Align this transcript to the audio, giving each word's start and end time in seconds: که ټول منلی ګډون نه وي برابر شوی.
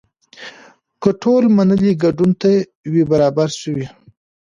که 1.01 1.09
ټول 1.21 1.43
منلی 1.57 1.91
ګډون 2.03 2.31
نه 2.41 2.51
وي 2.91 3.03
برابر 3.11 3.49
شوی. 3.61 3.85